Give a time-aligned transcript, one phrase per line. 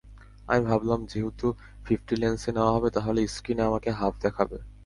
[0.47, 1.47] আমি ভাবলাম, যেহেতু
[1.85, 4.57] ফিফটি লেন্সে নেওয়া হবে তাহলে স্ক্রিনে আমাকে হাফ দেখাবে।